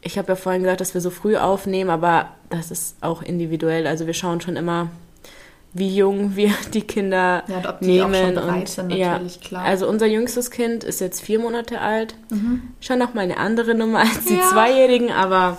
ich 0.04 0.18
habe 0.18 0.28
ja 0.28 0.36
vorhin 0.36 0.62
gesagt, 0.62 0.80
dass 0.80 0.94
wir 0.94 1.00
so 1.00 1.10
früh 1.10 1.36
aufnehmen, 1.36 1.90
aber 1.90 2.28
das 2.50 2.70
ist 2.70 2.96
auch 3.00 3.22
individuell. 3.22 3.86
Also 3.86 4.06
wir 4.06 4.14
schauen 4.14 4.40
schon 4.40 4.56
immer, 4.56 4.90
wie 5.72 5.94
jung 5.94 6.36
wir 6.36 6.52
die 6.74 6.82
Kinder 6.82 7.42
ja, 7.48 7.56
und 7.56 7.66
ob 7.66 7.80
die 7.80 7.86
nehmen. 7.86 8.14
Auch 8.14 8.24
schon 8.24 8.34
bereit 8.34 8.60
und, 8.60 8.68
sind, 8.68 8.88
natürlich, 8.88 9.36
ja, 9.36 9.40
klar. 9.42 9.64
Also 9.64 9.88
unser 9.88 10.06
jüngstes 10.06 10.50
Kind 10.50 10.84
ist 10.84 11.00
jetzt 11.00 11.22
vier 11.22 11.40
Monate 11.40 11.80
alt. 11.80 12.14
Mhm. 12.30 12.62
Schon 12.80 12.98
nochmal 12.98 13.24
eine 13.24 13.38
andere 13.38 13.74
Nummer 13.74 14.00
als 14.00 14.24
die 14.26 14.34
ja. 14.34 14.48
Zweijährigen, 14.50 15.10
aber 15.10 15.58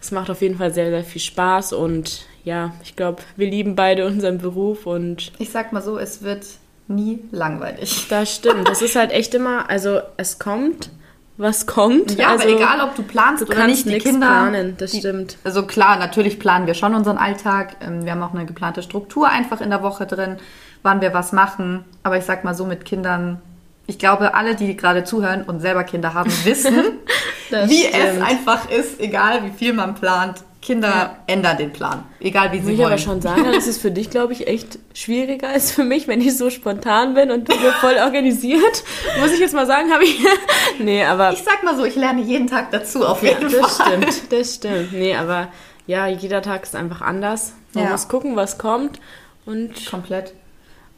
es 0.00 0.10
macht 0.10 0.30
auf 0.30 0.42
jeden 0.42 0.58
Fall 0.58 0.72
sehr, 0.72 0.90
sehr 0.90 1.04
viel 1.04 1.20
Spaß 1.20 1.72
und 1.72 2.26
ja, 2.44 2.72
ich 2.82 2.94
glaube, 2.94 3.22
wir 3.36 3.50
lieben 3.50 3.74
beide 3.74 4.06
unseren 4.06 4.38
Beruf 4.38 4.86
und. 4.86 5.32
Ich 5.38 5.50
sag 5.50 5.72
mal 5.72 5.82
so, 5.82 5.98
es 5.98 6.22
wird 6.22 6.46
nie 6.86 7.20
langweilig. 7.30 8.06
Das 8.08 8.34
stimmt. 8.34 8.68
Das 8.68 8.80
ist 8.80 8.96
halt 8.96 9.12
echt 9.12 9.34
immer, 9.34 9.68
also 9.68 10.00
es 10.16 10.38
kommt 10.38 10.90
was 11.38 11.66
kommt. 11.66 12.18
Ja, 12.18 12.30
also, 12.30 12.48
aber 12.48 12.56
egal, 12.56 12.80
ob 12.80 12.96
du 12.96 13.02
planst 13.04 13.42
du 13.42 13.46
oder 13.46 13.66
nicht, 13.66 13.86
die 13.86 13.98
Kinder 13.98 14.26
planen, 14.26 14.74
das 14.76 14.90
die, 14.90 14.98
stimmt. 14.98 15.38
Also 15.44 15.64
klar, 15.64 15.96
natürlich 15.96 16.38
planen 16.38 16.66
wir 16.66 16.74
schon 16.74 16.94
unseren 16.94 17.16
Alltag. 17.16 17.76
Ähm, 17.80 18.04
wir 18.04 18.12
haben 18.12 18.22
auch 18.22 18.34
eine 18.34 18.44
geplante 18.44 18.82
Struktur 18.82 19.28
einfach 19.28 19.60
in 19.60 19.70
der 19.70 19.82
Woche 19.82 20.04
drin, 20.04 20.38
wann 20.82 21.00
wir 21.00 21.14
was 21.14 21.32
machen. 21.32 21.84
Aber 22.02 22.18
ich 22.18 22.24
sag 22.24 22.42
mal 22.42 22.54
so 22.54 22.66
mit 22.66 22.84
Kindern, 22.84 23.40
ich 23.86 23.98
glaube, 23.98 24.34
alle, 24.34 24.56
die 24.56 24.76
gerade 24.76 25.04
zuhören 25.04 25.44
und 25.44 25.60
selber 25.60 25.84
Kinder 25.84 26.12
haben, 26.12 26.30
wissen, 26.44 26.74
wie 27.66 27.84
stimmt. 27.84 27.94
es 27.94 28.20
einfach 28.20 28.68
ist, 28.68 29.00
egal 29.00 29.44
wie 29.44 29.52
viel 29.52 29.72
man 29.72 29.94
plant. 29.94 30.42
Kinder 30.60 30.88
ja. 30.88 31.18
ändern 31.26 31.56
den 31.56 31.72
Plan, 31.72 32.04
egal 32.18 32.50
wie 32.50 32.56
sie 32.56 32.72
Muss 32.72 32.78
wollen. 32.78 32.78
Ich 32.78 32.84
aber 32.84 32.98
schon 32.98 33.20
sagen, 33.20 33.44
das 33.52 33.66
ist 33.66 33.80
für 33.80 33.92
dich, 33.92 34.10
glaube 34.10 34.32
ich, 34.32 34.48
echt 34.48 34.78
schwieriger 34.92 35.48
als 35.48 35.70
für 35.70 35.84
mich, 35.84 36.08
wenn 36.08 36.20
ich 36.20 36.36
so 36.36 36.50
spontan 36.50 37.14
bin 37.14 37.30
und 37.30 37.48
du 37.48 37.54
mir 37.56 37.72
voll 37.72 37.96
organisiert. 37.96 38.82
Muss 39.20 39.32
ich 39.32 39.38
jetzt 39.38 39.54
mal 39.54 39.66
sagen, 39.66 39.92
habe 39.92 40.04
ich. 40.04 40.18
nee, 40.78 41.04
aber. 41.04 41.32
Ich 41.32 41.42
sag 41.44 41.62
mal 41.62 41.76
so, 41.76 41.84
ich 41.84 41.94
lerne 41.94 42.22
jeden 42.22 42.48
Tag 42.48 42.72
dazu 42.72 43.06
auf 43.06 43.22
jeden 43.22 43.50
ja, 43.50 43.60
das 43.60 43.76
Fall. 43.76 44.00
Das 44.00 44.16
stimmt, 44.16 44.32
das 44.32 44.54
stimmt. 44.56 44.92
Nee, 44.92 45.14
aber 45.14 45.48
ja, 45.86 46.08
jeder 46.08 46.42
Tag 46.42 46.64
ist 46.64 46.74
einfach 46.74 47.02
anders. 47.02 47.52
Man 47.74 47.84
ja. 47.84 47.90
muss 47.90 48.08
gucken, 48.08 48.34
was 48.34 48.58
kommt 48.58 48.98
und. 49.46 49.86
Komplett. 49.86 50.34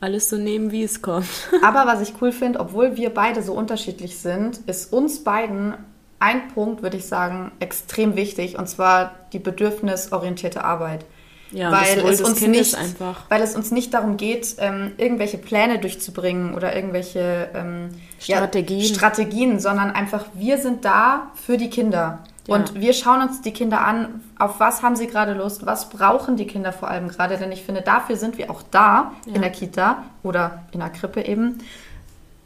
Alles 0.02 0.30
so 0.30 0.38
nehmen, 0.38 0.72
wie 0.72 0.82
es 0.82 1.02
kommt. 1.02 1.28
aber 1.62 1.84
was 1.86 2.00
ich 2.00 2.14
cool 2.22 2.32
finde, 2.32 2.60
obwohl 2.60 2.96
wir 2.96 3.10
beide 3.10 3.42
so 3.42 3.52
unterschiedlich 3.52 4.18
sind, 4.18 4.58
ist 4.66 4.94
uns 4.94 5.22
beiden 5.22 5.74
ein 6.20 6.48
Punkt, 6.48 6.82
würde 6.82 6.96
ich 6.96 7.06
sagen, 7.06 7.50
extrem 7.58 8.14
wichtig, 8.14 8.58
und 8.58 8.68
zwar 8.68 9.16
die 9.32 9.38
bedürfnisorientierte 9.38 10.64
Arbeit. 10.64 11.04
Ja, 11.52 11.72
weil 11.72 12.02
das 12.02 12.20
es 12.20 12.20
uns 12.20 12.38
Kindes 12.38 12.72
nicht, 12.72 12.78
einfach. 12.78 13.24
weil 13.28 13.42
es 13.42 13.56
uns 13.56 13.72
nicht 13.72 13.92
darum 13.92 14.16
geht, 14.16 14.54
ähm, 14.58 14.92
irgendwelche 14.98 15.36
Pläne 15.36 15.80
durchzubringen 15.80 16.54
oder 16.54 16.76
irgendwelche 16.76 17.50
ähm, 17.54 17.88
Strategien. 18.20 18.80
Ja, 18.80 18.94
Strategien, 18.94 19.58
sondern 19.58 19.90
einfach 19.90 20.26
wir 20.34 20.58
sind 20.58 20.84
da 20.84 21.32
für 21.34 21.56
die 21.56 21.68
Kinder. 21.68 22.20
Ja. 22.46 22.54
Und 22.54 22.74
wir 22.74 22.92
schauen 22.92 23.22
uns 23.22 23.42
die 23.42 23.52
Kinder 23.52 23.80
an, 23.80 24.22
auf 24.38 24.60
was 24.60 24.82
haben 24.82 24.96
sie 24.96 25.06
gerade 25.06 25.34
Lust, 25.34 25.66
was 25.66 25.88
brauchen 25.88 26.36
die 26.36 26.46
Kinder 26.46 26.72
vor 26.72 26.88
allem 26.88 27.08
gerade, 27.08 27.36
denn 27.36 27.52
ich 27.52 27.62
finde, 27.62 27.82
dafür 27.82 28.16
sind 28.16 28.38
wir 28.38 28.50
auch 28.50 28.62
da 28.70 29.12
in 29.26 29.40
der 29.40 29.50
Kita 29.50 30.04
oder 30.22 30.62
in 30.72 30.80
der 30.80 30.90
Krippe 30.90 31.24
eben, 31.24 31.58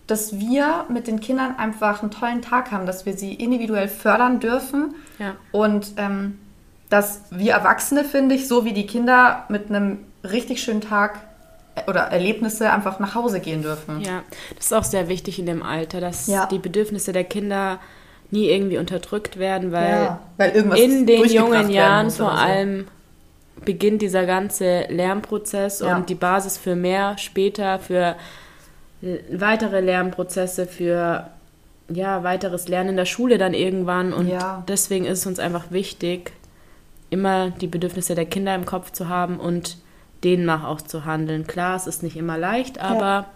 dass 0.07 0.39
wir 0.39 0.85
mit 0.89 1.07
den 1.07 1.21
Kindern 1.21 1.57
einfach 1.57 2.03
einen 2.03 2.11
tollen 2.11 2.43
Tag 2.43 2.71
haben, 2.73 2.85
dass 2.87 3.07
wir 3.07 3.15
sie 3.17 3.35
individuell 3.35 3.89
fördern 3.89 4.39
dürfen 4.41 4.95
Ja. 5.19 5.35
und 5.53 5.93
ähm, 5.97 6.39
dass 6.91 7.23
wir 7.31 7.53
Erwachsene, 7.55 8.05
finde 8.05 8.35
ich, 8.35 8.47
so 8.47 8.65
wie 8.65 8.73
die 8.73 8.87
Kinder 8.87 9.45
mit 9.49 9.69
einem 9.71 9.99
richtig 10.23 10.63
schönen 10.63 10.83
Tag 10.83 11.19
äh, 11.75 11.89
oder 11.91 12.03
Erlebnisse 12.03 12.71
einfach 12.71 12.99
nach 13.01 13.15
Hause 13.15 13.41
gehen 13.41 13.63
dürfen. 13.63 14.01
Ja, 14.03 14.23
das 14.57 14.67
ist 14.67 14.73
auch 14.75 14.85
sehr 14.85 15.09
wichtig 15.09 15.39
in 15.39 15.47
dem 15.47 15.63
Alter, 15.63 16.01
dass 16.01 16.27
Ja. 16.27 16.47
die 16.47 16.59
Bedürfnisse 16.59 17.13
der 17.13 17.25
Kinder 17.25 17.79
nie 18.31 18.47
irgendwie 18.49 18.79
unterdrückt 18.79 19.39
werden, 19.39 19.73
weil 19.73 20.05
Ja, 20.05 20.21
weil 20.37 20.51
irgendwas 20.53 20.81
in 20.81 21.07
den 21.07 21.25
jungen 21.25 21.71
Jahren 21.71 22.11
vor 22.11 22.31
so. 22.31 22.37
allem 22.37 22.87
beginnt 23.65 24.03
dieser 24.03 24.27
ganze 24.27 24.83
Lernprozess 24.89 25.81
Ja. 25.81 25.97
und 25.97 26.11
die 26.11 26.15
Basis 26.15 26.59
für 26.59 26.77
mehr 26.77 27.17
später, 27.19 27.79
für 27.79 28.17
weitere 29.33 29.81
Lernprozesse, 29.81 30.67
für 30.67 31.29
ja, 31.89 32.23
weiteres 32.25 32.69
Lernen 32.69 32.91
in 32.91 32.97
der 32.97 33.05
Schule 33.05 33.37
dann 33.39 33.53
irgendwann. 33.55 34.13
Und 34.13 34.29
Ja. 34.29 34.65
deswegen 34.69 35.05
ist 35.05 35.19
es 35.21 35.27
uns 35.27 35.39
einfach 35.39 35.71
wichtig, 35.71 36.33
immer 37.11 37.51
die 37.51 37.67
Bedürfnisse 37.67 38.15
der 38.15 38.25
Kinder 38.27 38.55
im 38.55 38.65
Kopf 38.65 38.91
zu 38.93 39.09
haben 39.09 39.39
und 39.39 39.77
denen 40.25 40.47
nach 40.47 40.65
auch 40.65 40.81
zu 40.81 41.05
handeln. 41.05 41.47
Klar, 41.47 41.77
es 41.77 41.87
ist 41.87 42.03
nicht 42.03 42.17
immer 42.17 42.39
leicht, 42.39 42.81
aber 42.81 43.27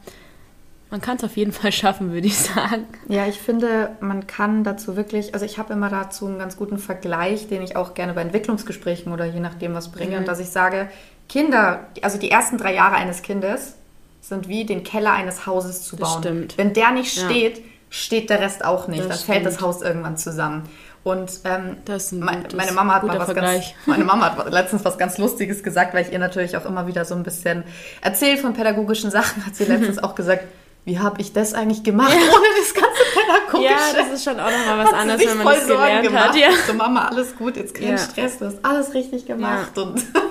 man 0.91 1.03
kann 1.03 1.19
es 1.19 1.25
auf 1.25 1.37
jeden 1.37 1.53
Fall 1.53 1.71
schaffen, 1.73 2.13
würde 2.13 2.27
ich 2.27 2.39
sagen. 2.39 2.87
Ja, 3.09 3.27
ich 3.27 3.39
finde, 3.39 3.91
man 4.01 4.27
kann 4.27 4.65
dazu 4.65 4.97
wirklich, 4.97 5.35
also 5.35 5.45
ich 5.45 5.59
habe 5.59 5.75
immer 5.75 5.91
dazu 5.91 6.27
einen 6.27 6.39
ganz 6.39 6.57
guten 6.57 6.79
Vergleich, 6.79 7.49
den 7.49 7.61
ich 7.61 7.77
auch 7.77 7.93
gerne 7.93 8.15
bei 8.15 8.23
Entwicklungsgesprächen 8.23 9.13
oder 9.13 9.27
je 9.27 9.41
nachdem 9.41 9.75
was 9.75 9.93
bringe, 9.93 10.13
Mhm. 10.13 10.19
und 10.21 10.29
dass 10.29 10.41
ich 10.41 10.49
sage, 10.49 10.89
Kinder, 11.29 11.81
also 12.01 12.19
die 12.19 12.31
ersten 12.31 12.57
drei 12.57 12.73
Jahre 12.75 12.95
eines 12.95 13.21
Kindes 13.21 13.75
sind 14.21 14.49
wie 14.49 14.65
den 14.65 14.85
Keller 14.85 15.13
eines 15.13 15.47
Hauses 15.47 15.83
zu 15.83 15.97
Das 15.97 16.09
bauen. 16.11 16.23
stimmt. 16.23 16.59
Wenn 16.59 16.73
der 16.73 16.91
nicht 16.93 17.17
Ja. 17.17 17.25
steht, 17.29 17.63
steht 17.91 18.31
der 18.31 18.41
Rest 18.41 18.65
auch 18.65 18.89
nicht. 18.89 19.01
Das 19.09 19.09
Dann 19.09 19.35
fällt 19.35 19.47
das 19.47 19.55
stimmt. 19.55 19.67
Haus 19.69 19.83
irgendwann 19.83 20.17
zusammen. 20.17 20.65
Und 21.05 21.31
ähm, 21.45 21.77
Das 21.87 22.13
mein, 22.13 22.45
meine 22.55 22.73
Mama 22.73 22.95
hat 22.97 23.05
mal 23.05 23.19
was 23.19 23.27
Vergleich. 23.27 23.75
ganz, 23.75 23.87
meine 23.87 24.05
Mama 24.05 24.37
hat 24.37 24.53
letztens 24.53 24.85
was 24.85 24.99
ganz 24.99 25.17
Lustiges 25.17 25.63
gesagt, 25.63 25.95
weil 25.95 26.05
ich 26.05 26.13
ihr 26.13 26.19
natürlich 26.19 26.57
auch 26.57 26.67
immer 26.67 26.87
wieder 26.87 27.05
so 27.07 27.15
ein 27.15 27.23
bisschen 27.23 27.65
erzähle 28.03 28.37
von 28.37 28.53
pädagogischen 28.53 29.11
Sachen. 29.11 29.47
Hat 29.47 29.55
sie 29.57 29.65
letztens 29.67 29.99
auch 30.03 30.15
gesagt, 30.15 30.45
wie 30.85 30.99
habe 30.99 31.21
ich 31.21 31.33
das 31.33 31.55
eigentlich 31.55 31.83
gemacht 31.83 32.13
ohne 32.15 32.47
das 32.59 32.75
ganze 32.75 33.03
pädagogische? 33.15 33.73
Ja, 33.97 34.03
das 34.05 34.13
ist 34.19 34.25
schon 34.25 34.41
auch 34.41 34.51
nochmal 34.51 34.87
was 34.87 34.93
anderes, 34.93 35.21
sich 35.21 35.31
wenn 35.31 35.37
man 35.39 35.47
voll 35.47 35.55
das 35.57 35.67
Sorgen 35.69 35.83
gelernt 35.83 36.07
gemacht. 36.09 36.29
hat. 36.31 36.37
Ja. 36.37 36.49
So, 36.67 36.73
Mama, 36.75 37.09
alles 37.09 37.37
gut, 37.37 37.57
jetzt 37.57 37.75
kein 37.75 37.89
Ja. 37.91 37.99
Stress, 37.99 38.39
du 38.39 38.47
hast 38.47 38.59
alles 38.65 38.93
richtig 38.95 39.25
gemacht. 39.27 39.79
Und 39.79 40.03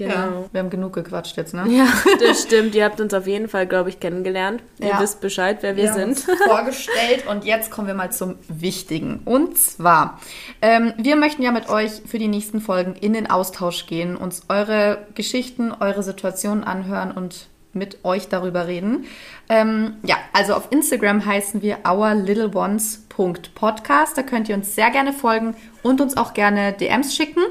ja, 0.00 0.08
Genau. 0.08 0.48
wir 0.52 0.60
haben 0.60 0.70
genug 0.70 0.92
gequatscht 0.92 1.36
jetzt, 1.36 1.54
ne? 1.54 1.64
Ja, 1.68 1.86
das 2.20 2.42
stimmt. 2.42 2.74
Ihr 2.74 2.84
habt 2.84 3.00
uns 3.00 3.14
auf 3.14 3.26
jeden 3.26 3.48
Fall, 3.48 3.66
glaube 3.66 3.88
ich, 3.88 3.98
kennengelernt. 4.00 4.62
Ihr 4.78 4.88
Ja. 4.88 5.00
wisst 5.00 5.20
Bescheid, 5.20 5.58
wer 5.62 5.76
wir, 5.76 5.90
haben 5.92 6.14
sind. 6.14 6.28
uns 6.28 6.42
vorgestellt 6.46 7.26
und 7.28 7.44
jetzt 7.44 7.70
kommen 7.70 7.88
wir 7.88 7.94
mal 7.94 8.12
zum 8.12 8.36
Wichtigen. 8.48 9.20
Und 9.24 9.56
zwar, 9.58 10.20
ähm, 10.62 10.92
wir 10.98 11.16
möchten 11.16 11.42
ja 11.42 11.52
mit 11.52 11.68
euch 11.68 11.90
für 12.06 12.18
die 12.18 12.28
nächsten 12.28 12.60
Folgen 12.60 12.94
in 12.94 13.12
den 13.12 13.28
Austausch 13.30 13.86
gehen, 13.86 14.16
uns 14.16 14.42
eure 14.48 15.06
Geschichten, 15.14 15.72
eure 15.78 16.02
Situationen 16.02 16.64
anhören 16.64 17.10
und 17.12 17.46
mit 17.72 17.98
euch 18.04 18.28
darüber 18.28 18.66
reden. 18.68 19.04
Ähm, 19.50 19.96
ja, 20.02 20.16
also 20.32 20.54
auf 20.54 20.68
Instagram 20.70 21.26
heißen 21.26 21.60
wir 21.60 21.78
ourlittleones.podcast. 21.84 24.16
Da 24.16 24.22
könnt 24.22 24.48
ihr 24.48 24.54
uns 24.56 24.74
sehr 24.74 24.90
gerne 24.90 25.12
folgen 25.12 25.54
und 25.82 26.00
uns 26.00 26.16
auch 26.16 26.32
gerne 26.34 26.72
DMs 26.72 27.14
schicken 27.14 27.42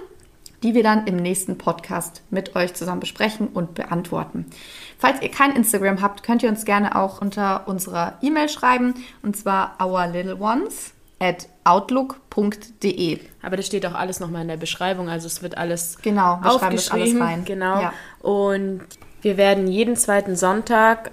die 0.63 0.73
wir 0.73 0.83
dann 0.83 1.05
im 1.07 1.17
nächsten 1.17 1.57
Podcast 1.57 2.21
mit 2.29 2.55
euch 2.55 2.73
zusammen 2.73 2.99
besprechen 2.99 3.47
und 3.47 3.75
beantworten. 3.75 4.45
Falls 4.97 5.21
ihr 5.21 5.29
kein 5.29 5.55
Instagram 5.55 6.01
habt, 6.01 6.23
könnt 6.23 6.43
ihr 6.43 6.49
uns 6.49 6.65
gerne 6.65 6.95
auch 6.95 7.21
unter 7.21 7.67
unserer 7.67 8.17
E-Mail 8.21 8.49
schreiben 8.49 8.93
und 9.21 9.35
zwar 9.37 9.75
ourlittleones 9.79 10.93
at 11.19 11.47
outlook.de. 11.63 13.19
Aber 13.41 13.57
das 13.57 13.65
steht 13.65 13.85
auch 13.85 13.93
alles 13.93 14.19
nochmal 14.19 14.41
in 14.43 14.47
der 14.47 14.57
Beschreibung. 14.57 15.09
Also 15.09 15.27
es 15.27 15.41
wird 15.41 15.57
alles 15.57 15.97
Genau, 16.01 16.39
wir 16.41 16.51
aufgeschrieben. 16.51 17.21
alles 17.21 17.31
rein. 17.31 17.45
Genau. 17.45 17.81
Ja. 17.81 17.93
Und 18.21 18.81
wir 19.21 19.37
werden 19.37 19.67
jeden 19.67 19.95
zweiten 19.95 20.35
Sonntag 20.35 21.11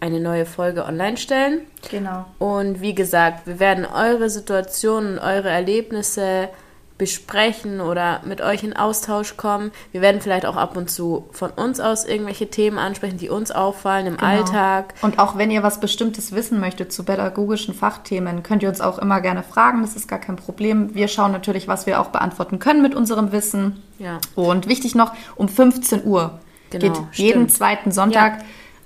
eine 0.00 0.20
neue 0.20 0.46
Folge 0.46 0.84
online 0.84 1.16
stellen. 1.16 1.62
Genau. 1.90 2.26
Und 2.38 2.80
wie 2.80 2.94
gesagt, 2.94 3.46
wir 3.46 3.58
werden 3.58 3.86
eure 3.86 4.28
Situationen, 4.30 5.18
eure 5.18 5.48
Erlebnisse 5.48 6.48
besprechen 6.96 7.80
oder 7.80 8.20
mit 8.24 8.40
euch 8.40 8.62
in 8.62 8.76
Austausch 8.76 9.36
kommen. 9.36 9.72
Wir 9.90 10.00
werden 10.00 10.20
vielleicht 10.20 10.46
auch 10.46 10.56
ab 10.56 10.76
und 10.76 10.88
zu 10.90 11.28
von 11.32 11.50
uns 11.50 11.80
aus 11.80 12.04
irgendwelche 12.04 12.48
Themen 12.48 12.78
ansprechen, 12.78 13.18
die 13.18 13.28
uns 13.30 13.50
auffallen 13.50 14.06
im 14.06 14.16
Genau. 14.16 14.28
Alltag. 14.30 14.94
Und 15.02 15.18
auch 15.18 15.36
wenn 15.36 15.50
ihr 15.50 15.62
was 15.64 15.80
Bestimmtes 15.80 16.32
wissen 16.32 16.60
möchtet 16.60 16.92
zu 16.92 17.02
pädagogischen 17.04 17.74
Fachthemen, 17.74 18.42
könnt 18.44 18.62
ihr 18.62 18.68
uns 18.68 18.80
auch 18.80 18.98
immer 18.98 19.20
gerne 19.20 19.42
fragen. 19.42 19.82
Das 19.82 19.96
ist 19.96 20.06
gar 20.06 20.20
kein 20.20 20.36
Problem. 20.36 20.94
Wir 20.94 21.08
schauen 21.08 21.32
natürlich, 21.32 21.66
was 21.66 21.86
wir 21.86 22.00
auch 22.00 22.08
beantworten 22.08 22.60
können 22.60 22.80
mit 22.82 22.94
unserem 22.94 23.32
Wissen. 23.32 23.82
Ja. 23.98 24.20
Und 24.36 24.68
wichtig 24.68 24.94
noch, 24.94 25.12
um 25.34 25.48
15 25.48 26.04
Uhr 26.04 26.38
Genau, 26.70 26.86
geht 26.92 27.02
jeden 27.14 27.32
stimmt. 27.48 27.52
zweiten 27.52 27.92
Sonntag 27.92 28.38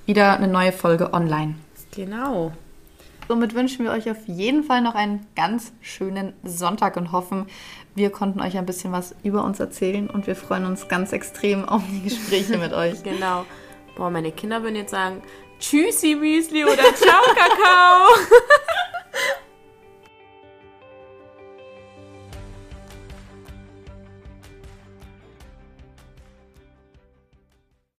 wieder 0.07 0.35
eine 0.37 0.49
neue 0.49 0.73
Folge 0.73 1.13
online. 1.13 1.57
Genau. 1.95 2.53
Somit 3.29 3.55
wünschen 3.55 3.85
wir 3.85 3.93
euch 3.93 4.11
auf 4.11 4.27
jeden 4.27 4.65
Fall 4.65 4.81
noch 4.81 4.95
einen 4.95 5.27
ganz 5.37 5.73
schönen 5.83 6.33
Sonntag 6.45 6.97
und 6.97 7.13
hoffen, 7.13 7.47
wir 7.95 8.09
konnten 8.09 8.41
euch 8.41 8.57
ein 8.57 8.65
bisschen 8.65 8.91
was 8.91 9.15
über 9.23 9.45
uns 9.45 9.61
erzählen 9.61 10.09
und 10.09 10.27
wir 10.27 10.35
freuen 10.35 10.65
uns 10.65 10.89
ganz 10.89 11.13
extrem 11.13 11.69
auf 11.69 11.83
die 11.93 12.09
Gespräche 12.09 12.57
mit 12.57 12.73
euch. 12.73 13.03
Genau. 13.03 13.45
Boah, 13.97 14.09
meine 14.09 14.33
Kinder 14.33 14.63
würden 14.63 14.77
jetzt 14.77 14.93
sagen, 14.93 15.23
Tschüssi 15.61 16.15
Müsli 16.15 16.65
oder 16.65 16.95
Ciao 16.95 17.23
Kakao. 17.35 18.09